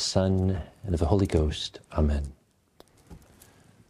Son, 0.00 0.62
and 0.82 0.94
of 0.94 1.00
the 1.00 1.06
Holy 1.06 1.26
Ghost. 1.26 1.80
Amen. 1.92 2.32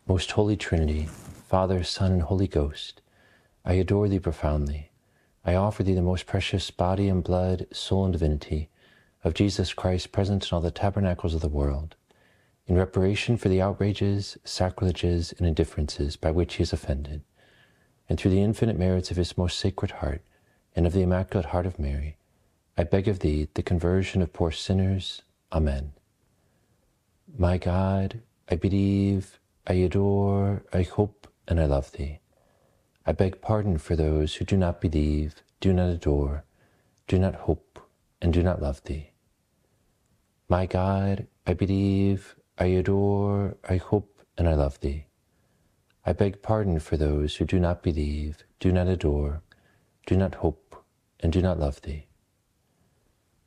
Most 0.07 0.33
Holy 0.33 0.57
Trinity, 0.57 1.07
Father, 1.07 1.85
Son, 1.85 2.13
and 2.13 2.23
Holy 2.23 2.49
Ghost, 2.49 3.01
I 3.65 3.75
adore 3.75 4.09
thee 4.09 4.19
profoundly. 4.19 4.91
I 5.45 5.55
offer 5.55 5.83
thee 5.83 5.95
the 5.95 6.03
most 6.03 6.27
precious 6.27 6.71
body 6.71 7.09
and 7.09 7.23
blood, 7.23 7.67
soul 7.73 8.05
and 8.05 8.13
divinity 8.13 8.69
of 9.23 9.35
Jesus 9.35 9.73
Christ 9.73 10.13
present 10.13 10.51
in 10.51 10.55
all 10.55 10.61
the 10.61 10.71
tabernacles 10.71 11.35
of 11.35 11.41
the 11.41 11.49
world, 11.49 11.95
in 12.67 12.77
reparation 12.77 13.37
for 13.37 13.49
the 13.49 13.63
outrages, 13.63 14.37
sacrileges, 14.45 15.33
and 15.39 15.47
indifferences 15.47 16.17
by 16.17 16.31
which 16.31 16.55
he 16.55 16.63
is 16.63 16.73
offended, 16.73 17.23
and 18.09 18.19
through 18.19 18.33
the 18.33 18.43
infinite 18.43 18.79
merits 18.79 19.11
of 19.11 19.17
his 19.17 19.39
most 19.39 19.59
sacred 19.59 19.93
heart 19.93 20.23
and 20.75 20.87
of 20.87 20.93
the 20.93 21.03
Immaculate 21.03 21.47
Heart 21.51 21.67
of 21.67 21.79
Mary, 21.79 22.17
I 22.77 22.85
beg 22.85 23.07
of 23.09 23.21
thee 23.21 23.49
the 23.55 23.63
conversion 23.63 24.23
of 24.23 24.33
poor 24.33 24.51
sinners. 24.51 25.23
Amen. 25.53 25.93
My 27.39 27.59
God, 27.59 28.21
I 28.49 28.57
believe, 28.57 29.39
I 29.67 29.75
adore, 29.75 30.65
I 30.73 30.83
hope, 30.83 31.29
and 31.49 31.61
I 31.61 31.67
love 31.67 31.93
thee. 31.93 32.19
I 33.07 33.13
beg 33.13 33.41
pardon 33.41 33.79
for 33.79 33.97
those 33.97 34.35
who 34.35 34.45
do 34.45 34.57
not 34.57 34.81
believe, 34.81 35.37
do 35.61 35.73
not 35.73 35.89
adore, 35.89 36.45
do 37.07 37.19
not 37.19 37.35
hope, 37.35 37.79
and 38.21 38.33
do 38.33 38.43
not 38.43 38.61
love 38.61 38.83
thee. 38.85 39.13
My 40.49 40.67
God, 40.67 41.27
I 41.47 41.55
believe, 41.55 42.37
I 42.59 42.67
adore, 42.67 43.57
I 43.69 43.77
hope, 43.77 44.23
and 44.37 44.49
I 44.49 44.55
love 44.55 44.81
thee. 44.81 45.07
I 46.05 46.13
beg 46.13 46.43
pardon 46.43 46.79
for 46.81 46.97
those 46.97 47.37
who 47.37 47.45
do 47.45 47.59
not 47.59 47.83
believe, 47.83 48.45
do 48.59 48.73
not 48.73 48.89
adore, 48.89 49.43
do 50.07 50.17
not 50.17 50.37
hope, 50.37 50.85
and 51.21 51.33
do 51.33 51.41
not 51.41 51.61
love 51.61 51.81
thee. 51.83 52.07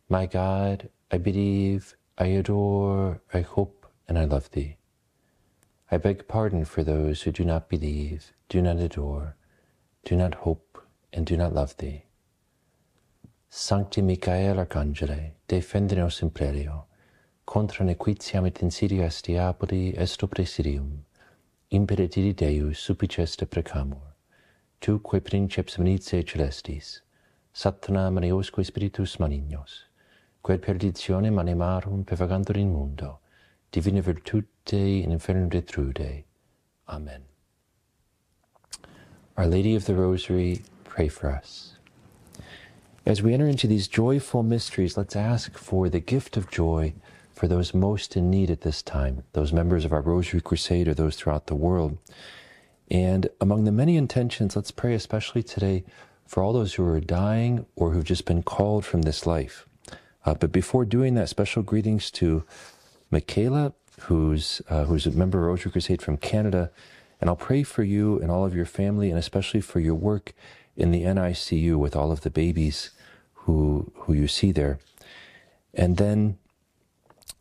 My 0.09 0.25
God, 0.25 0.90
I 1.12 1.18
believe, 1.18 1.95
I 2.16 2.28
adore, 2.28 3.22
I 3.33 3.42
hope, 3.42 3.88
and 4.08 4.19
I 4.19 4.25
love 4.25 4.52
thee. 4.52 4.78
I 5.89 5.97
beg 5.97 6.28
pardon 6.28 6.64
for 6.64 6.83
those 6.83 7.23
who 7.23 7.31
do 7.31 7.44
not 7.44 7.69
believe, 7.69 8.33
do 8.50 8.61
not 8.61 8.78
adore, 8.78 9.36
do 10.06 10.16
not 10.16 10.36
hope, 10.36 10.78
and 11.11 11.25
do 11.25 11.36
not 11.36 11.56
love 11.56 11.75
thee. 11.78 12.06
Sancti 13.50 14.03
Michael 14.03 14.58
Arcangele, 14.58 15.31
defendenos 15.47 16.22
imperio, 16.22 16.86
contra 17.47 17.84
nequitiam 17.84 18.45
et 18.45 18.61
insidias 18.61 19.22
diaboli 19.23 19.97
esto 19.97 20.28
presidium, 20.28 21.06
imperitidi 21.72 22.36
Deus 22.36 22.78
supiceste 22.78 23.47
precamur, 23.47 24.14
tu 24.80 25.00
quae 25.00 25.19
princeps 25.19 25.78
venitse 25.78 26.23
celestis, 26.23 27.02
satana 27.53 28.11
maniosque 28.11 28.64
spiritus 28.64 29.17
malignos, 29.17 29.86
quel 30.44 30.58
perditionem 30.58 31.39
animarum 31.39 32.03
pervagantur 32.03 32.58
in 32.58 32.73
mundo, 32.73 33.19
divina 33.72 34.02
virtute 34.02 34.73
in 34.73 35.09
infernum 35.09 35.50
detrude. 35.50 36.25
Amen. 36.89 37.23
Our 39.38 39.47
Lady 39.47 39.73
of 39.73 39.85
the 39.85 39.95
Rosary, 39.95 40.61
pray 40.83 41.08
for 41.08 41.31
us. 41.31 41.77
As 43.05 43.22
we 43.22 43.33
enter 43.33 43.47
into 43.47 43.67
these 43.67 43.88
joyful 43.88 44.44
mysteries, 44.44 44.97
let's 44.97 45.16
ask 45.16 45.57
for 45.57 45.88
the 45.88 46.01
gift 46.01 46.35
of 46.35 46.51
joy 46.51 46.94
for 47.34 47.47
those 47.47 47.73
most 47.73 48.18
in 48.18 48.29
need 48.29 48.51
at 48.51 48.62
this 48.62 48.81
time, 48.81 49.23
those 49.31 49.53
members 49.53 49.85
of 49.85 49.94
our 49.94 50.01
Rosary 50.01 50.41
Crusade 50.41 50.89
or 50.89 50.94
those 50.94 51.16
throughout 51.16 51.47
the 51.47 51.56
world. 51.56 51.97
And 52.91 53.29
among 53.39 53.63
the 53.63 53.72
many 53.72 53.95
intentions, 53.95 54.56
let's 54.56 54.72
pray 54.72 54.94
especially 54.94 55.41
today 55.41 55.85
for 56.28 56.44
all 56.44 56.53
those 56.53 56.73
who 56.73 56.85
are 56.85 57.00
dying 57.00 57.66
or 57.75 57.91
who've 57.91 58.03
just 58.03 58.25
been 58.25 58.44
called 58.44 58.85
from 58.85 59.03
this 59.03 59.25
life. 59.25 59.68
Uh, 60.25 60.34
but 60.34 60.51
before 60.51 60.85
doing 60.85 61.16
that, 61.16 61.29
special 61.29 61.63
greetings 61.63 62.09
to 62.11 62.44
Michaela, 63.11 63.73
who's 64.01 64.61
uh, 64.69 64.85
who's 64.85 65.06
a 65.06 65.11
member 65.11 65.39
of 65.39 65.45
Rosary 65.45 65.72
Crusade 65.72 66.01
from 66.01 66.17
Canada, 66.17 66.72
and 67.19 67.29
I'll 67.29 67.35
pray 67.35 67.63
for 67.63 67.84
you 67.84 68.19
and 68.19 68.31
all 68.31 68.45
of 68.45 68.56
your 68.56 68.66
family, 68.66 69.09
and 69.09 69.19
especially 69.19 69.62
for 69.62 69.79
your 69.79 69.95
work 69.95 70.33
in 70.75 70.91
the 70.91 71.03
NICU 71.03 71.78
with 71.78 71.95
all 71.95 72.12
of 72.12 72.22
the 72.22 72.29
babies 72.29 72.91
who 73.33 73.91
who 73.95 74.13
you 74.13 74.28
see 74.28 74.51
there. 74.51 74.79
And 75.73 75.97
then 75.97 76.38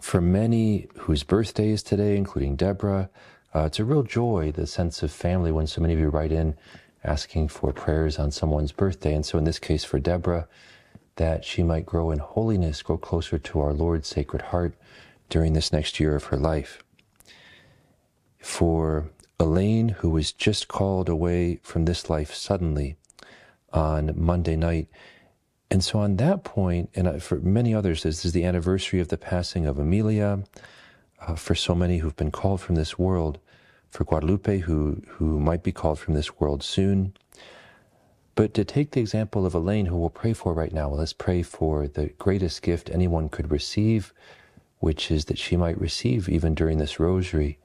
for 0.01 0.21
many 0.21 0.89
whose 0.99 1.23
birthday 1.23 1.71
is 1.71 1.83
today, 1.83 2.17
including 2.17 2.57
Deborah, 2.57 3.09
uh, 3.55 3.65
it's 3.67 3.79
a 3.79 3.85
real 3.85 4.03
joy, 4.03 4.51
the 4.51 4.67
sense 4.67 5.03
of 5.03 5.13
family 5.13 5.53
when 5.53 5.67
so 5.67 5.81
many 5.81 5.95
of 5.95 6.01
you 6.01 6.09
write 6.09 6.33
in 6.33 6.57
asking 7.05 7.49
for 7.49 7.73
prayers 7.73 8.19
on 8.19 8.31
someone's 8.31 8.73
birthday. 8.73 9.15
And 9.15 9.25
so 9.25 9.39
in 9.39 9.45
this 9.45 9.59
case 9.59 9.85
for 9.85 9.99
Deborah, 9.99 10.49
that 11.17 11.45
she 11.45 11.63
might 11.63 11.87
grow 11.87 12.11
in 12.11 12.19
holiness, 12.19 12.83
grow 12.83 12.97
closer 12.97 13.39
to 13.39 13.61
our 13.61 13.73
Lord's 13.73 14.09
Sacred 14.09 14.43
Heart 14.43 14.75
during 15.29 15.53
this 15.53 15.73
next 15.73 16.01
year 16.01 16.15
of 16.15 16.25
her 16.25 16.37
life. 16.37 16.83
For 18.39 19.11
Elaine, 19.39 19.91
who 19.91 20.11
was 20.11 20.33
just 20.33 20.69
called 20.69 21.09
away 21.09 21.59
from 21.63 21.85
this 21.85 22.09
life 22.09 22.35
suddenly 22.35 22.97
on 23.73 24.13
Monday 24.17 24.57
night. 24.57 24.89
And 25.71 25.83
so, 25.83 25.99
on 26.01 26.17
that 26.17 26.45
point, 26.45 26.91
and 26.95 27.23
for 27.23 27.37
many 27.37 27.75
others, 27.75 28.03
this 28.03 28.25
is 28.25 28.33
the 28.33 28.45
anniversary 28.45 29.01
of 29.01 29.09
the 29.09 29.17
passing 29.17 29.67
of 29.67 29.79
Amelia. 29.79 30.45
Uh, 31.21 31.35
for 31.35 31.55
so 31.55 31.75
many 31.75 31.99
who've 31.99 32.17
been 32.17 32.33
called 32.33 32.61
from 32.61 32.75
this 32.75 32.99
world, 32.99 33.39
for 33.89 34.05
Guadalupe, 34.05 34.59
who, 34.59 35.03
who 35.07 35.39
might 35.39 35.63
be 35.63 35.73
called 35.73 35.99
from 35.99 36.15
this 36.15 36.41
world 36.41 36.63
soon, 36.63 37.15
but 38.35 38.55
to 38.55 38.65
take 38.65 38.93
the 38.93 39.01
example 39.01 39.45
of 39.45 39.55
Elaine, 39.55 39.87
who 39.87 39.97
we'll 39.97 40.11
pray 40.11 40.33
for 40.33 40.55
right 40.55 40.73
now, 40.73 40.89
let's 40.89 41.13
pray 41.13 41.43
for 41.43 41.87
the 41.87 42.09
greatest 42.19 42.63
gift 42.63 42.91
anyone 42.91 43.29
could 43.29 43.51
receive, 43.51 44.13
which 44.79 45.11
is 45.11 45.27
that 45.27 45.39
she 45.39 45.57
might 45.57 45.81
receive, 45.81 46.29
even 46.29 46.55
during 46.55 46.79
this 46.79 46.99
rosary, 46.99 47.59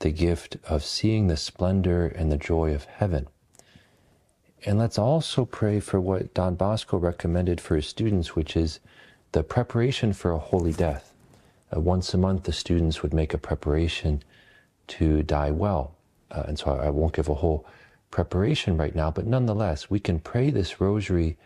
the 0.00 0.10
gift 0.10 0.56
of 0.64 0.84
seeing 0.84 1.26
the 1.26 1.36
splendor 1.36 2.06
and 2.06 2.30
the 2.30 2.36
joy 2.36 2.74
of 2.74 2.84
heaven. 2.84 3.28
And 4.66 4.78
let's 4.78 4.98
also 4.98 5.44
pray 5.44 5.78
for 5.78 6.00
what 6.00 6.34
Don 6.34 6.56
Bosco 6.56 6.96
recommended 6.96 7.60
for 7.60 7.76
his 7.76 7.86
students, 7.86 8.34
which 8.34 8.56
is 8.56 8.80
the 9.32 9.44
preparation 9.44 10.12
for 10.12 10.32
a 10.32 10.38
holy 10.38 10.72
death. 10.72 11.12
Uh, 11.74 11.80
once 11.80 12.12
a 12.12 12.18
month, 12.18 12.44
the 12.44 12.52
students 12.52 13.02
would 13.02 13.14
make 13.14 13.34
a 13.34 13.38
preparation 13.38 14.22
to 14.88 15.22
die 15.22 15.50
well. 15.50 15.94
Uh, 16.30 16.44
and 16.48 16.58
so 16.58 16.72
I, 16.72 16.86
I 16.86 16.90
won't 16.90 17.14
give 17.14 17.28
a 17.28 17.34
whole 17.34 17.66
preparation 18.10 18.76
right 18.76 18.94
now, 18.94 19.10
but 19.10 19.26
nonetheless, 19.26 19.90
we 19.90 20.00
can 20.00 20.18
pray 20.18 20.50
this 20.50 20.80
rosary 20.80 21.36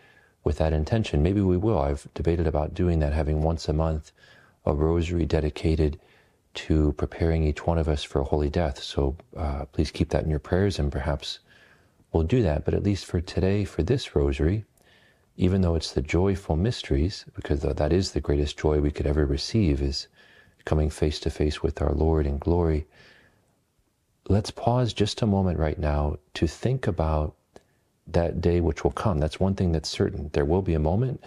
with 0.43 0.57
that 0.57 0.73
intention. 0.73 1.23
Maybe 1.23 1.41
we 1.41 1.57
will. 1.57 1.79
I've 1.79 2.07
debated 2.13 2.47
about 2.47 2.73
doing 2.73 2.99
that, 2.99 3.13
having 3.13 3.41
once 3.41 3.67
a 3.67 3.73
month 3.73 4.11
a 4.65 4.73
rosary 4.73 5.25
dedicated 5.25 5.99
to 6.53 6.93
preparing 6.93 7.43
each 7.43 7.65
one 7.65 7.77
of 7.77 7.89
us 7.89 8.03
for 8.03 8.19
a 8.19 8.25
holy 8.25 8.49
death. 8.49 8.81
So 8.81 9.15
uh, 9.35 9.65
please 9.65 9.91
keep 9.91 10.09
that 10.09 10.23
in 10.23 10.29
your 10.29 10.39
prayers, 10.39 10.79
and 10.79 10.91
perhaps 10.91 11.39
we'll 12.11 12.23
do 12.23 12.43
that. 12.43 12.63
But 12.63 12.73
at 12.73 12.83
least 12.83 13.05
for 13.05 13.19
today, 13.21 13.65
for 13.65 13.83
this 13.83 14.15
rosary, 14.15 14.65
even 15.35 15.61
though 15.61 15.75
it's 15.75 15.91
the 15.93 16.01
joyful 16.01 16.55
mysteries, 16.55 17.25
because 17.35 17.61
that 17.61 17.91
is 17.91 18.11
the 18.11 18.21
greatest 18.21 18.57
joy 18.57 18.79
we 18.79 18.91
could 18.91 19.07
ever 19.07 19.25
receive, 19.25 19.81
is 19.81 20.07
coming 20.63 20.89
face 20.89 21.19
to 21.21 21.29
face 21.29 21.63
with 21.63 21.81
our 21.81 21.91
Lord 21.91 22.25
in 22.25 22.37
glory 22.37 22.85
let's 24.27 24.51
pause 24.51 24.93
just 24.93 25.21
a 25.21 25.27
moment 25.27 25.59
right 25.59 25.77
now 25.77 26.17
to 26.35 26.47
think 26.47 26.87
about 26.87 27.35
that 28.07 28.41
day 28.41 28.61
which 28.61 28.83
will 28.83 28.91
come. 28.91 29.19
That's 29.19 29.39
one 29.39 29.55
thing 29.55 29.71
that's 29.71 29.89
certain. 29.89 30.29
There 30.33 30.45
will 30.45 30.61
be 30.61 30.73
a 30.73 30.79
moment 30.79 31.23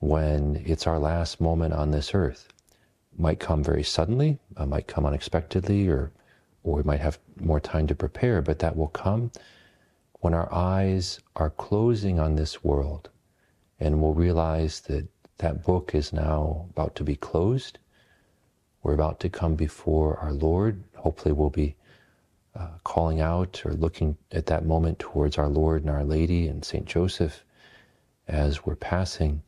when 0.00 0.62
it's 0.66 0.86
our 0.86 0.98
last 0.98 1.40
moment 1.40 1.74
on 1.74 1.90
this 1.90 2.14
earth. 2.14 2.48
Might 3.16 3.40
come 3.40 3.62
very 3.62 3.82
suddenly, 3.82 4.38
it 4.58 4.66
might 4.66 4.86
come 4.86 5.04
unexpectedly, 5.06 5.88
or 5.88 6.12
or 6.64 6.76
we 6.76 6.82
might 6.84 7.00
have 7.00 7.18
more 7.40 7.60
time 7.60 7.88
to 7.88 7.94
prepare, 7.94 8.40
but 8.40 8.60
that 8.60 8.76
will 8.76 8.88
come 8.88 9.32
when 10.20 10.32
our 10.32 10.52
eyes 10.54 11.18
are 11.34 11.50
closing 11.50 12.20
on 12.20 12.36
this 12.36 12.62
world 12.62 13.10
and 13.80 14.00
we'll 14.00 14.14
realize 14.14 14.80
that 14.82 15.08
that 15.38 15.64
book 15.64 15.92
is 15.92 16.12
now 16.12 16.66
about 16.70 16.94
to 16.94 17.02
be 17.02 17.16
closed. 17.16 17.80
We're 18.84 18.94
about 18.94 19.18
to 19.20 19.28
come 19.28 19.56
before 19.56 20.16
our 20.18 20.32
Lord. 20.32 20.84
Hopefully, 20.94 21.32
we'll 21.32 21.50
be 21.50 21.74
uh, 22.54 22.68
calling 22.84 23.20
out 23.20 23.62
or 23.64 23.72
looking 23.72 24.16
at 24.30 24.46
that 24.46 24.64
moment 24.64 24.98
towards 24.98 25.38
our 25.38 25.48
Lord 25.48 25.82
and 25.82 25.90
Our 25.90 26.04
Lady 26.04 26.46
and 26.48 26.64
St. 26.64 26.84
Joseph 26.84 27.44
as 28.28 28.64
we're 28.64 28.76
passing. 28.76 29.42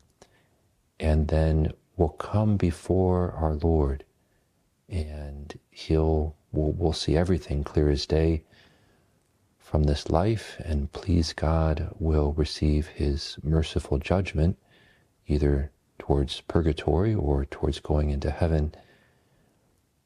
And 0.99 1.27
then 1.27 1.71
we'll 1.97 2.09
come 2.09 2.57
before 2.57 3.31
our 3.31 3.53
Lord 3.55 4.03
and 4.89 5.57
He'll, 5.69 6.35
we'll, 6.51 6.71
we'll 6.71 6.93
see 6.93 7.17
everything 7.17 7.63
clear 7.63 7.89
as 7.89 8.05
day 8.05 8.43
from 9.59 9.83
this 9.83 10.09
life. 10.09 10.55
And 10.63 10.91
please 10.91 11.33
God, 11.33 11.93
will 11.99 12.33
receive 12.33 12.87
His 12.87 13.37
merciful 13.43 13.97
judgment 13.97 14.57
either 15.27 15.71
towards 15.99 16.41
purgatory 16.41 17.13
or 17.13 17.45
towards 17.45 17.79
going 17.79 18.09
into 18.09 18.29
heaven 18.29 18.73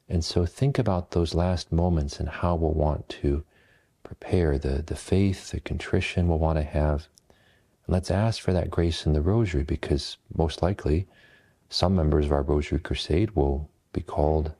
and 0.09 0.25
so 0.25 0.45
think 0.45 0.79
about 0.79 1.11
those 1.11 1.35
last 1.35 1.71
moments 1.71 2.19
and 2.19 2.29
how 2.29 2.55
we'll 2.55 2.73
want 2.73 3.07
to 3.09 3.43
prepare 4.03 4.57
the, 4.57 4.81
the 4.81 4.95
faith, 4.95 5.51
the 5.51 5.59
contrition 5.59 6.27
we'll 6.27 6.39
want 6.39 6.57
to 6.57 6.63
have. 6.63 7.07
And 7.85 7.93
let's 7.93 8.11
ask 8.11 8.41
for 8.41 8.53
that 8.53 8.71
grace 8.71 9.05
in 9.05 9.13
the 9.13 9.21
rosary 9.21 9.63
because 9.63 10.17
most 10.35 10.61
likely 10.63 11.07
Some 11.69 11.95
members 11.95 12.25
of 12.25 12.31
our 12.31 12.41
Rosary 12.41 12.79
Crusade 12.79 13.31
will 13.31 13.69
be 13.93 14.01
called 14.01 14.53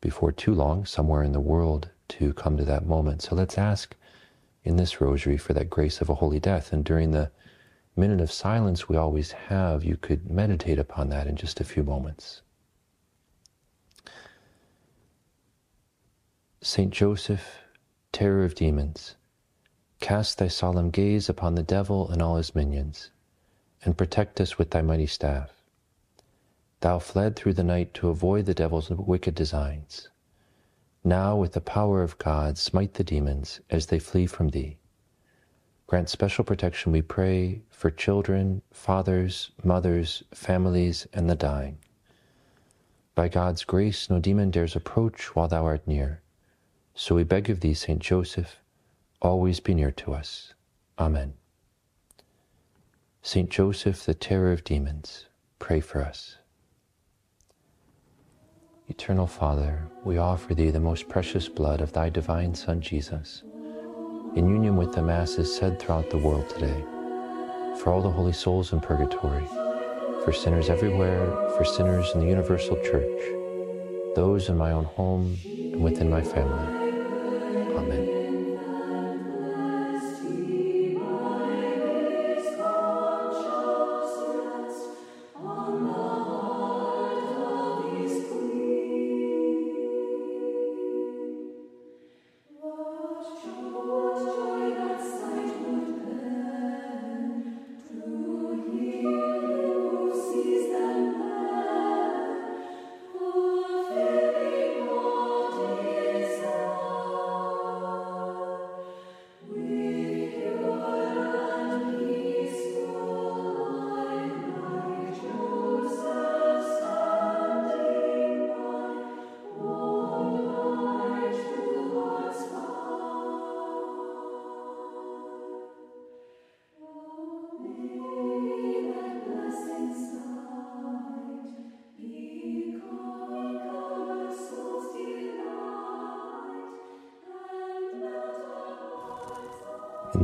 before 0.00 0.32
too 0.32 0.54
long 0.54 0.86
somewhere 0.86 1.22
in 1.22 1.32
the 1.32 1.40
world 1.40 1.90
to 2.10 2.32
come 2.34 2.56
to 2.56 2.64
that 2.64 2.86
moment. 2.86 3.22
So 3.22 3.34
let's 3.34 3.58
ask 3.58 3.96
in 4.64 4.76
this 4.76 5.00
rosary 5.00 5.36
for 5.36 5.52
that 5.54 5.70
grace 5.70 6.00
of 6.00 6.08
a 6.08 6.14
holy 6.16 6.40
death. 6.40 6.72
And 6.72 6.84
during 6.84 7.10
the 7.10 7.30
minute 7.96 8.20
of 8.20 8.32
silence 8.32 8.88
we 8.88 8.96
always 8.96 9.32
have, 9.32 9.84
you 9.84 9.96
could 9.96 10.30
meditate 10.30 10.78
upon 10.78 11.08
that 11.10 11.26
in 11.26 11.36
just 11.36 11.60
a 11.60 11.64
few 11.64 11.82
moments. 11.82 12.42
Saint 16.62 16.92
Joseph, 16.92 17.62
terror 18.12 18.44
of 18.44 18.54
demons, 18.54 19.16
cast 19.98 20.36
thy 20.36 20.48
solemn 20.48 20.90
gaze 20.90 21.26
upon 21.26 21.54
the 21.54 21.62
devil 21.62 22.10
and 22.10 22.20
all 22.20 22.36
his 22.36 22.54
minions, 22.54 23.10
and 23.82 23.96
protect 23.96 24.42
us 24.42 24.58
with 24.58 24.70
thy 24.70 24.82
mighty 24.82 25.06
staff. 25.06 25.50
Thou 26.80 26.98
fled 26.98 27.34
through 27.34 27.54
the 27.54 27.64
night 27.64 27.94
to 27.94 28.10
avoid 28.10 28.44
the 28.44 28.52
devil's 28.52 28.90
wicked 28.90 29.34
designs. 29.34 30.10
Now, 31.02 31.34
with 31.34 31.52
the 31.52 31.62
power 31.62 32.02
of 32.02 32.18
God, 32.18 32.58
smite 32.58 32.92
the 32.92 33.04
demons 33.04 33.60
as 33.70 33.86
they 33.86 33.98
flee 33.98 34.26
from 34.26 34.50
thee. 34.50 34.76
Grant 35.86 36.10
special 36.10 36.44
protection, 36.44 36.92
we 36.92 37.00
pray, 37.00 37.62
for 37.70 37.90
children, 37.90 38.60
fathers, 38.70 39.50
mothers, 39.64 40.24
families, 40.34 41.06
and 41.14 41.30
the 41.30 41.34
dying. 41.34 41.78
By 43.14 43.28
God's 43.28 43.64
grace, 43.64 44.10
no 44.10 44.18
demon 44.18 44.50
dares 44.50 44.76
approach 44.76 45.34
while 45.34 45.48
thou 45.48 45.64
art 45.64 45.88
near. 45.88 46.20
So 47.02 47.14
we 47.14 47.24
beg 47.24 47.48
of 47.48 47.60
thee, 47.60 47.72
Saint 47.72 48.00
Joseph, 48.00 48.60
always 49.22 49.58
be 49.58 49.72
near 49.72 49.90
to 49.92 50.12
us. 50.12 50.52
Amen. 50.98 51.32
Saint 53.22 53.48
Joseph, 53.48 54.04
the 54.04 54.12
terror 54.12 54.52
of 54.52 54.64
demons, 54.64 55.24
pray 55.58 55.80
for 55.80 56.02
us. 56.02 56.36
Eternal 58.86 59.26
Father, 59.26 59.88
we 60.04 60.18
offer 60.18 60.54
Thee 60.54 60.68
the 60.68 60.78
most 60.78 61.08
precious 61.08 61.48
blood 61.48 61.80
of 61.80 61.90
Thy 61.94 62.10
divine 62.10 62.54
Son 62.54 62.82
Jesus, 62.82 63.44
in 64.36 64.46
union 64.46 64.76
with 64.76 64.92
the 64.92 65.00
Masses 65.00 65.56
said 65.56 65.80
throughout 65.80 66.10
the 66.10 66.18
world 66.18 66.50
today, 66.50 66.84
for 67.80 67.94
all 67.94 68.02
the 68.02 68.10
holy 68.10 68.34
souls 68.34 68.74
in 68.74 68.80
purgatory, 68.80 69.46
for 70.22 70.34
sinners 70.34 70.68
everywhere, 70.68 71.24
for 71.56 71.64
sinners 71.64 72.10
in 72.12 72.20
the 72.20 72.26
universal 72.26 72.76
church, 72.82 73.22
those 74.14 74.50
in 74.50 74.58
my 74.58 74.72
own 74.72 74.84
home 74.84 75.38
and 75.46 75.82
within 75.82 76.10
my 76.10 76.20
family. 76.20 76.79
Amen. 77.80 78.09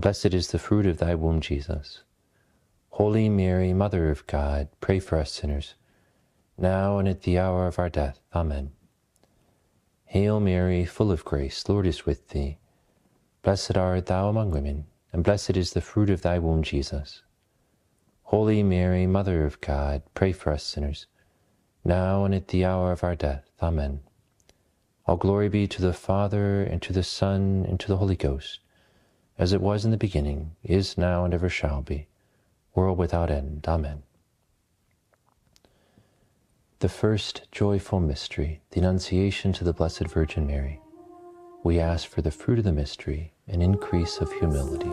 blessed 0.00 0.34
is 0.34 0.48
the 0.48 0.58
fruit 0.58 0.84
of 0.84 0.98
thy 0.98 1.14
womb, 1.14 1.40
Jesus. 1.40 2.02
Holy 2.90 3.30
Mary, 3.30 3.72
Mother 3.72 4.10
of 4.10 4.26
God, 4.26 4.68
pray 4.78 4.98
for 4.98 5.16
us 5.16 5.32
sinners, 5.32 5.74
now 6.58 6.98
and 6.98 7.08
at 7.08 7.22
the 7.22 7.38
hour 7.38 7.66
of 7.66 7.78
our 7.78 7.88
death. 7.88 8.20
Amen. 8.34 8.72
Hail 10.04 10.38
Mary, 10.38 10.84
full 10.84 11.10
of 11.10 11.24
grace, 11.24 11.66
Lord 11.66 11.86
is 11.86 12.04
with 12.04 12.28
thee. 12.28 12.58
Blessed 13.42 13.78
art 13.78 14.04
thou 14.04 14.28
among 14.28 14.50
women, 14.50 14.84
and 15.14 15.24
blessed 15.24 15.56
is 15.56 15.72
the 15.72 15.80
fruit 15.80 16.10
of 16.10 16.20
thy 16.20 16.38
womb, 16.38 16.62
Jesus. 16.62 17.22
Holy 18.24 18.62
Mary, 18.62 19.06
Mother 19.06 19.46
of 19.46 19.60
God, 19.62 20.02
pray 20.12 20.32
for 20.32 20.52
us 20.52 20.62
sinners, 20.62 21.06
now 21.84 22.26
and 22.26 22.34
at 22.34 22.48
the 22.48 22.66
hour 22.66 22.92
of 22.92 23.02
our 23.02 23.16
death. 23.16 23.48
Amen. 23.62 24.00
All 25.06 25.16
glory 25.16 25.48
be 25.48 25.66
to 25.68 25.80
the 25.80 25.94
Father, 25.94 26.62
and 26.62 26.82
to 26.82 26.92
the 26.92 27.02
Son, 27.02 27.64
and 27.66 27.80
to 27.80 27.88
the 27.88 27.96
Holy 27.96 28.16
Ghost 28.16 28.60
as 29.38 29.52
it 29.52 29.60
was 29.60 29.84
in 29.84 29.90
the 29.90 29.96
beginning, 29.96 30.52
is 30.62 30.96
now, 30.96 31.24
and 31.24 31.34
ever 31.34 31.48
shall 31.48 31.82
be, 31.82 32.06
world 32.74 32.98
without 32.98 33.30
end. 33.30 33.64
Amen. 33.68 34.02
The 36.80 36.88
first 36.88 37.48
joyful 37.50 38.00
mystery, 38.00 38.60
the 38.70 38.80
Annunciation 38.80 39.52
to 39.54 39.64
the 39.64 39.72
Blessed 39.72 40.08
Virgin 40.08 40.46
Mary. 40.46 40.80
We 41.62 41.80
ask 41.80 42.08
for 42.08 42.22
the 42.22 42.30
fruit 42.30 42.58
of 42.58 42.64
the 42.64 42.72
mystery, 42.72 43.32
an 43.48 43.62
increase 43.62 44.18
of 44.18 44.32
humility. 44.32 44.92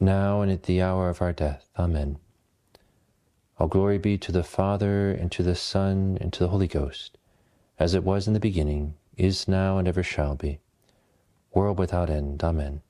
now 0.00 0.40
and 0.42 0.50
at 0.50 0.64
the 0.64 0.80
hour 0.82 1.08
of 1.08 1.20
our 1.22 1.32
death. 1.32 1.68
Amen. 1.78 2.18
All 3.58 3.68
glory 3.68 3.98
be 3.98 4.18
to 4.18 4.32
the 4.32 4.44
Father, 4.44 5.10
and 5.10 5.32
to 5.32 5.42
the 5.42 5.54
Son, 5.54 6.16
and 6.20 6.32
to 6.32 6.40
the 6.40 6.48
Holy 6.48 6.68
Ghost, 6.68 7.18
as 7.78 7.94
it 7.94 8.04
was 8.04 8.26
in 8.26 8.34
the 8.34 8.40
beginning, 8.40 8.94
is 9.16 9.48
now, 9.48 9.78
and 9.78 9.88
ever 9.88 10.02
shall 10.02 10.36
be, 10.36 10.60
world 11.52 11.78
without 11.78 12.08
end. 12.08 12.42
Amen. 12.44 12.82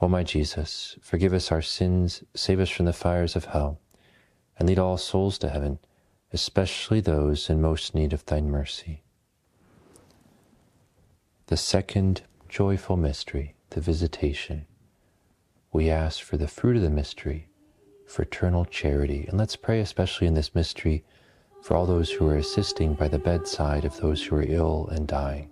O 0.00 0.08
my 0.08 0.24
Jesus, 0.24 0.98
forgive 1.00 1.32
us 1.32 1.52
our 1.52 1.62
sins, 1.62 2.24
save 2.34 2.58
us 2.58 2.70
from 2.70 2.86
the 2.86 2.92
fires 2.92 3.36
of 3.36 3.46
hell, 3.46 3.78
and 4.58 4.68
lead 4.68 4.78
all 4.78 4.98
souls 4.98 5.38
to 5.38 5.48
heaven 5.48 5.78
especially 6.32 7.00
those 7.00 7.50
in 7.50 7.60
most 7.60 7.94
need 7.94 8.12
of 8.12 8.24
thine 8.26 8.50
mercy. 8.50 9.02
The 11.46 11.56
second 11.56 12.22
joyful 12.48 12.96
mystery, 12.96 13.54
the 13.70 13.80
visitation. 13.80 14.66
We 15.72 15.88
ask 15.88 16.22
for 16.22 16.36
the 16.36 16.48
fruit 16.48 16.76
of 16.76 16.82
the 16.82 16.90
mystery, 16.90 17.48
fraternal 18.06 18.66
charity. 18.66 19.24
And 19.28 19.38
let's 19.38 19.56
pray, 19.56 19.80
especially 19.80 20.26
in 20.26 20.34
this 20.34 20.54
mystery, 20.54 21.02
for 21.62 21.76
all 21.76 21.86
those 21.86 22.10
who 22.10 22.28
are 22.28 22.36
assisting 22.36 22.92
by 22.92 23.08
the 23.08 23.18
bedside 23.18 23.86
of 23.86 23.96
those 23.96 24.22
who 24.22 24.36
are 24.36 24.44
ill 24.46 24.88
and 24.92 25.08
dying. 25.08 25.51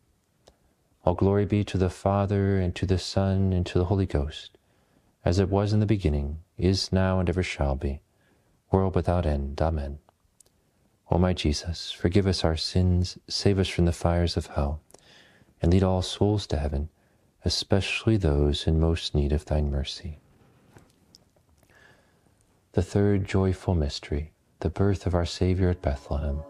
All 1.03 1.15
glory 1.15 1.45
be 1.45 1.63
to 1.63 1.77
the 1.77 1.89
Father, 1.89 2.59
and 2.59 2.75
to 2.75 2.85
the 2.85 2.99
Son, 2.99 3.53
and 3.53 3.65
to 3.65 3.79
the 3.79 3.85
Holy 3.85 4.05
Ghost, 4.05 4.57
as 5.25 5.39
it 5.39 5.49
was 5.49 5.73
in 5.73 5.79
the 5.79 5.85
beginning, 5.87 6.39
is 6.57 6.91
now, 6.91 7.19
and 7.19 7.27
ever 7.27 7.41
shall 7.41 7.75
be, 7.75 8.01
world 8.71 8.93
without 8.95 9.25
end. 9.25 9.59
Amen. 9.61 9.97
O 11.09 11.17
my 11.17 11.33
Jesus, 11.33 11.91
forgive 11.91 12.27
us 12.27 12.43
our 12.43 12.55
sins, 12.55 13.17
save 13.27 13.57
us 13.57 13.67
from 13.67 13.85
the 13.85 13.91
fires 13.91 14.37
of 14.37 14.47
hell, 14.47 14.79
and 15.61 15.73
lead 15.73 15.83
all 15.83 16.03
souls 16.03 16.45
to 16.47 16.57
heaven, 16.57 16.89
especially 17.43 18.15
those 18.15 18.67
in 18.67 18.79
most 18.79 19.15
need 19.15 19.33
of 19.33 19.45
thine 19.45 19.71
mercy. 19.71 20.19
The 22.73 22.83
third 22.83 23.27
joyful 23.27 23.75
mystery, 23.75 24.31
the 24.59 24.69
birth 24.69 25.07
of 25.07 25.15
our 25.15 25.25
Savior 25.25 25.69
at 25.69 25.81
Bethlehem. 25.81 26.41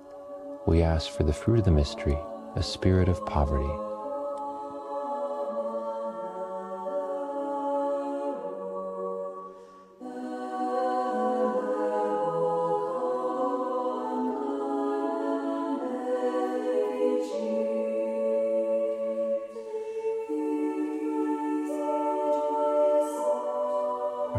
We 0.67 0.81
ask 0.81 1.09
for 1.09 1.23
the 1.23 1.33
fruit 1.33 1.59
of 1.59 1.65
the 1.65 1.71
mystery, 1.71 2.17
a 2.55 2.61
spirit 2.61 3.07
of 3.09 3.25
poverty. 3.25 3.90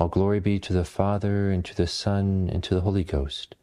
All 0.00 0.08
glory 0.08 0.40
be 0.40 0.58
to 0.60 0.72
the 0.72 0.86
Father, 0.86 1.50
and 1.50 1.62
to 1.62 1.76
the 1.76 1.86
Son, 1.86 2.48
and 2.50 2.64
to 2.64 2.74
the 2.74 2.80
Holy 2.80 3.04
Ghost, 3.04 3.54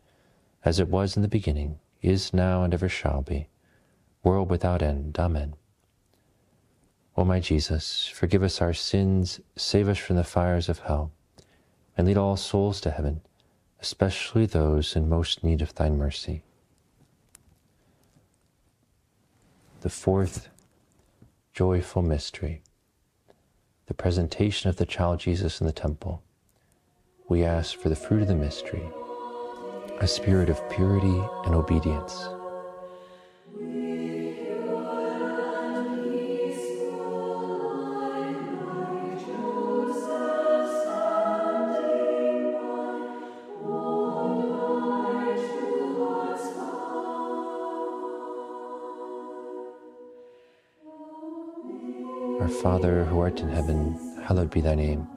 as 0.64 0.80
it 0.80 0.88
was 0.88 1.16
in 1.16 1.24
the 1.24 1.28
beginning, 1.28 1.80
is 2.04 2.32
now, 2.32 2.62
and 2.62 2.76
ever 2.76 2.88
shall 2.88 3.24
be, 3.24 3.48
world 4.22 4.48
without 4.48 4.84
end. 4.84 5.18
Amen. 5.18 5.56
O 7.18 7.26
my 7.26 7.40
Jesus, 7.40 8.06
forgive 8.06 8.44
us 8.44 8.62
our 8.62 8.76
sins, 8.76 9.42
save 9.56 9.90
us 9.90 9.98
from 9.98 10.16
the 10.16 10.24
fires 10.24 10.70
of 10.70 10.78
hell, 10.78 11.12
and 11.98 12.06
lead 12.06 12.18
all 12.18 12.38
souls 12.38 12.80
to 12.82 12.92
heaven, 12.92 13.22
especially 13.82 14.46
those 14.46 14.96
in 14.96 15.10
most 15.10 15.44
need 15.44 15.64
of 15.64 15.74
thine 15.74 15.98
mercy. 15.98 16.44
The 19.82 19.90
fourth 19.90 20.50
joyful 21.56 22.04
mystery, 22.04 22.62
the 23.88 23.96
presentation 23.96 24.70
of 24.70 24.76
the 24.76 24.86
child 24.86 25.20
Jesus 25.22 25.60
in 25.60 25.66
the 25.66 25.74
temple 25.74 26.22
we 27.30 27.44
ask 27.44 27.78
for 27.78 27.90
the 27.90 27.96
fruit 27.96 28.22
of 28.22 28.28
the 28.30 28.36
mystery, 28.36 28.84
a 30.00 30.08
spirit 30.08 30.50
of 30.50 30.70
purity 30.70 31.22
and 31.46 31.54
obedience. 31.54 32.30
Our 52.40 52.48
Father, 52.48 53.04
who 53.04 53.20
art 53.20 53.42
in 53.42 53.50
heaven, 53.50 54.00
hallowed 54.24 54.50
be 54.50 54.62
thy 54.62 54.76
name. 54.76 55.17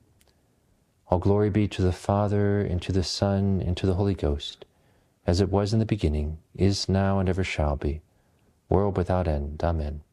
All 1.11 1.19
glory 1.19 1.49
be 1.49 1.67
to 1.67 1.81
the 1.81 1.91
Father, 1.91 2.61
and 2.61 2.81
to 2.83 2.93
the 2.93 3.03
Son, 3.03 3.61
and 3.61 3.75
to 3.75 3.85
the 3.85 3.95
Holy 3.95 4.13
Ghost, 4.13 4.63
as 5.27 5.41
it 5.41 5.49
was 5.49 5.73
in 5.73 5.79
the 5.79 5.85
beginning, 5.85 6.37
is 6.55 6.87
now, 6.87 7.19
and 7.19 7.27
ever 7.27 7.43
shall 7.43 7.75
be, 7.75 7.99
world 8.69 8.95
without 8.95 9.27
end. 9.27 9.61
Amen. 9.61 10.03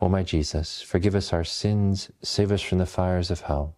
O 0.00 0.08
my 0.08 0.22
Jesus, 0.22 0.80
forgive 0.80 1.14
us 1.14 1.34
our 1.34 1.44
sins, 1.44 2.10
save 2.22 2.50
us 2.50 2.62
from 2.62 2.78
the 2.78 2.86
fires 2.86 3.30
of 3.30 3.42
hell, 3.42 3.74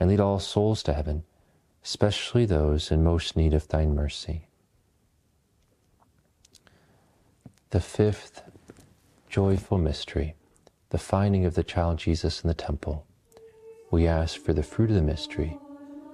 and 0.00 0.08
lead 0.08 0.20
all 0.20 0.38
souls 0.38 0.82
to 0.84 0.94
heaven, 0.94 1.22
especially 1.84 2.46
those 2.46 2.90
in 2.90 3.04
most 3.04 3.36
need 3.36 3.52
of 3.52 3.68
thine 3.68 3.94
mercy. 3.94 4.46
The 7.68 7.80
fifth 7.80 8.40
joyful 9.28 9.76
mystery, 9.76 10.34
the 10.88 10.98
finding 10.98 11.44
of 11.44 11.54
the 11.54 11.62
child 11.62 11.98
Jesus 11.98 12.42
in 12.42 12.48
the 12.48 12.54
temple 12.54 13.06
we 13.92 14.06
ask 14.06 14.40
for 14.40 14.54
the 14.54 14.62
fruit 14.62 14.88
of 14.88 14.96
the 14.96 15.02
mystery, 15.02 15.54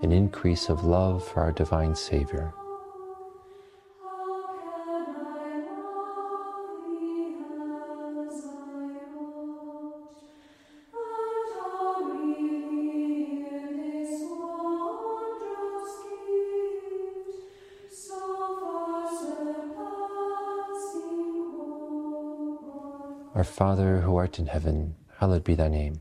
an 0.02 0.10
increase 0.10 0.68
of 0.68 0.84
love 0.84 1.24
for 1.24 1.40
our 1.40 1.52
divine 1.52 1.94
Savior. 1.94 2.52
Our 23.36 23.44
Father 23.44 24.00
who 24.00 24.16
art 24.16 24.40
in 24.40 24.46
heaven, 24.46 24.96
hallowed 25.18 25.44
be 25.44 25.54
thy 25.54 25.68
name. 25.68 26.00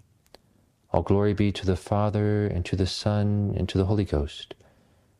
All 0.93 1.01
glory 1.01 1.33
be 1.33 1.51
to 1.53 1.65
the 1.65 1.77
Father, 1.77 2.45
and 2.47 2.65
to 2.65 2.75
the 2.75 2.85
Son, 2.85 3.53
and 3.57 3.69
to 3.69 3.77
the 3.77 3.85
Holy 3.85 4.03
Ghost, 4.03 4.55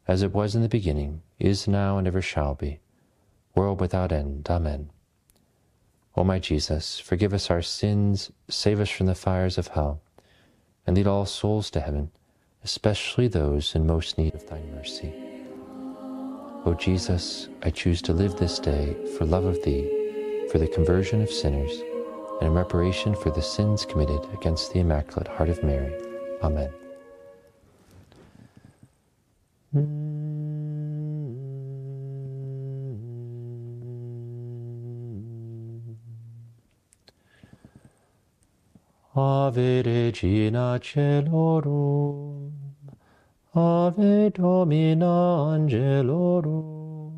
as 0.07 0.21
it 0.21 0.33
was 0.33 0.53
in 0.53 0.61
the 0.61 0.67
beginning, 0.67 1.21
is 1.39 1.67
now, 1.67 1.97
and 1.97 2.05
ever 2.07 2.21
shall 2.21 2.55
be, 2.55 2.79
world 3.55 3.79
without 3.79 4.11
end. 4.11 4.47
Amen. 4.49 4.89
O 6.17 6.25
my 6.25 6.39
Jesus, 6.39 6.99
forgive 6.99 7.33
us 7.33 7.49
our 7.49 7.61
sins, 7.61 8.31
save 8.49 8.81
us 8.81 8.89
from 8.89 9.05
the 9.05 9.15
fires 9.15 9.57
of 9.57 9.69
hell, 9.69 10.01
and 10.85 10.97
lead 10.97 11.07
all 11.07 11.25
souls 11.25 11.69
to 11.71 11.79
heaven, 11.79 12.11
especially 12.65 13.29
those 13.29 13.73
in 13.73 13.87
most 13.87 14.17
need 14.17 14.35
of 14.35 14.45
thy 14.49 14.59
mercy. 14.75 15.13
O 16.65 16.75
Jesus, 16.77 17.47
I 17.63 17.69
choose 17.69 18.01
to 18.03 18.13
live 18.13 18.35
this 18.35 18.59
day 18.59 18.95
for 19.17 19.25
love 19.25 19.45
of 19.45 19.63
thee, 19.63 20.47
for 20.51 20.59
the 20.59 20.67
conversion 20.67 21.21
of 21.21 21.31
sinners, 21.31 21.81
and 22.41 22.47
in 22.47 22.53
reparation 22.55 23.15
for 23.15 23.29
the 23.29 23.41
sins 23.41 23.85
committed 23.85 24.27
against 24.33 24.73
the 24.73 24.79
Immaculate 24.79 25.27
Heart 25.27 25.49
of 25.49 25.63
Mary. 25.63 25.93
Amen. 26.41 26.73
Ave 39.15 39.83
Regina 39.83 40.79
Celorum, 40.81 42.51
Ave 43.53 44.29
Domina 44.31 45.53
Angelorum, 45.53 47.11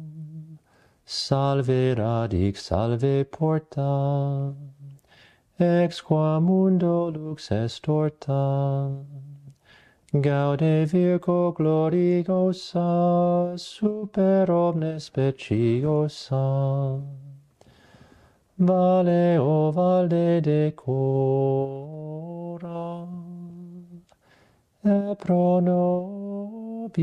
Salve 1.05 1.95
Radix, 1.97 2.63
Salve 2.63 3.25
Porta, 3.31 4.53
ex 5.59 6.01
qua 6.01 6.39
mundo 6.39 7.11
lux 7.11 7.51
est 7.51 7.83
torta. 7.83 8.89
Gaude 10.13 10.85
virgo 10.85 11.51
gloriosa 11.51 13.57
super 13.57 14.51
omnes 14.51 15.05
speciosa 15.05 17.01
vale 18.57 19.39
o 19.39 19.71
valde 19.71 20.41
decora. 20.41 20.73
E 24.85 25.15
pro 25.15 25.61
nobis 25.61 26.99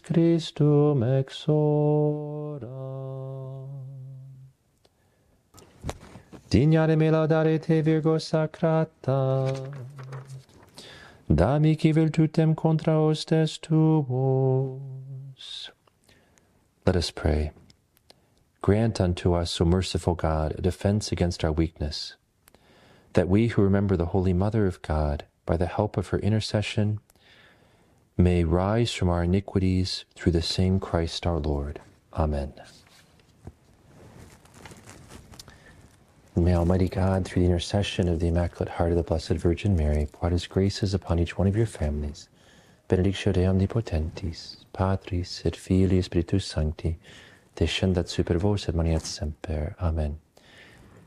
Christum 0.00 1.02
exora. 1.02 3.13
Me 6.54 7.10
laudare 7.10 7.60
te 7.60 7.80
Virgo 7.80 8.16
sacrata, 8.16 9.52
virtutem 11.28 12.54
contra 12.54 12.92
hostes 12.92 13.58
tuos. 13.58 15.70
Let 16.86 16.94
us 16.94 17.10
pray. 17.10 17.50
Grant 18.62 19.00
unto 19.00 19.34
us, 19.34 19.60
O 19.60 19.64
merciful 19.64 20.14
God, 20.14 20.54
a 20.56 20.62
defense 20.62 21.10
against 21.10 21.42
our 21.42 21.50
weakness, 21.50 22.14
that 23.14 23.28
we 23.28 23.48
who 23.48 23.62
remember 23.62 23.96
the 23.96 24.06
Holy 24.06 24.32
Mother 24.32 24.68
of 24.68 24.80
God, 24.80 25.24
by 25.46 25.56
the 25.56 25.66
help 25.66 25.96
of 25.96 26.10
her 26.10 26.20
intercession, 26.20 27.00
may 28.16 28.44
rise 28.44 28.92
from 28.92 29.08
our 29.08 29.24
iniquities 29.24 30.04
through 30.14 30.30
the 30.30 30.40
same 30.40 30.78
Christ 30.78 31.26
our 31.26 31.40
Lord. 31.40 31.80
Amen. 32.12 32.52
May 36.36 36.56
Almighty 36.56 36.88
God, 36.88 37.24
through 37.24 37.42
the 37.42 37.46
intercession 37.46 38.08
of 38.08 38.18
the 38.18 38.26
Immaculate 38.26 38.68
Heart 38.68 38.90
of 38.90 38.96
the 38.96 39.02
Blessed 39.04 39.34
Virgin 39.34 39.76
Mary, 39.76 40.08
pour 40.10 40.30
His 40.30 40.48
graces 40.48 40.92
upon 40.92 41.20
each 41.20 41.38
one 41.38 41.46
of 41.46 41.56
your 41.56 41.64
families, 41.64 42.28
benedictio 42.88 43.32
Dei 43.32 43.44
omnipotentis, 43.44 44.56
Patris 44.72 45.42
et 45.44 45.54
Filii 45.54 46.02
Spiritus 46.02 46.44
Sancti, 46.44 46.98
descendat 47.54 48.08
super 48.08 48.36
vos 48.36 48.68
et 48.68 48.74
maneat 48.74 49.02
semper. 49.02 49.76
Amen. 49.80 50.18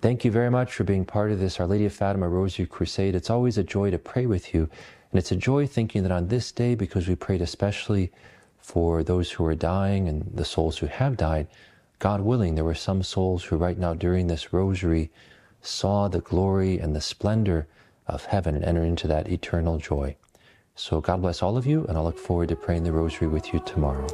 Thank 0.02 0.24
you 0.24 0.32
very 0.32 0.50
much 0.50 0.74
for 0.74 0.86
being 0.86 1.04
part 1.04 1.34
of 1.34 1.42
this 1.42 1.60
Our 1.60 1.68
Lady 1.68 1.86
of 1.86 1.94
Fatima 1.94 2.30
Rosary 2.30 2.66
Crusade. 2.66 3.14
It's 3.14 3.30
always 3.30 3.58
a 3.58 3.64
joy 3.66 3.92
to 3.92 4.00
pray 4.00 4.26
with 4.26 4.54
you. 4.54 4.70
And 5.12 5.20
it's 5.20 5.34
a 5.34 5.36
joy 5.36 5.68
thinking 5.68 6.04
that 6.04 6.12
on 6.12 6.30
this 6.30 6.54
day, 6.54 6.74
because 6.74 7.06
we 7.06 7.16
prayed 7.16 7.42
especially 7.42 8.14
for 8.60 9.04
those 9.04 9.32
who 9.32 9.46
are 9.46 9.56
dying 9.56 10.08
and 10.08 10.32
the 10.34 10.46
souls 10.46 10.78
who 10.78 10.88
have 10.88 11.18
died, 11.18 11.48
God 12.00 12.22
willing, 12.22 12.56
there 12.56 12.64
were 12.64 12.76
some 12.76 13.02
souls 13.02 13.46
who 13.46 13.58
right 13.58 13.78
now 13.78 13.94
during 13.94 14.28
this 14.28 14.54
rosary 14.54 15.10
saw 15.62 16.08
the 16.08 16.22
glory 16.22 16.78
and 16.78 16.96
the 16.96 17.02
splendor 17.02 17.68
of 18.06 18.26
heaven 18.26 18.56
and 18.56 18.64
enter 18.64 18.84
into 18.84 19.08
that 19.08 19.30
eternal 19.30 19.78
joy. 19.78 20.16
So 20.76 21.02
God 21.02 21.22
bless 21.22 21.42
all 21.42 21.58
of 21.58 21.66
you, 21.66 21.86
and 21.86 21.98
I 21.98 22.02
look 22.02 22.20
forward 22.20 22.50
to 22.50 22.56
praying 22.56 22.84
the 22.84 22.92
rosary 22.92 23.28
with 23.28 23.52
you 23.52 23.60
tomorrow. 23.66 24.08